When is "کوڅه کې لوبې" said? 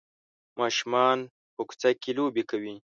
1.67-2.43